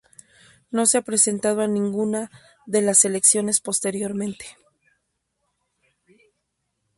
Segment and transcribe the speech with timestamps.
[0.71, 2.31] No se ha presentado a ninguna
[2.65, 4.45] de las elecciones posteriormente.